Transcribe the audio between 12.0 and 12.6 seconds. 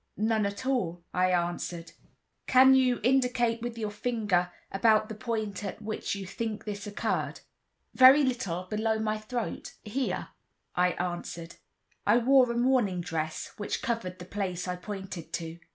I wore a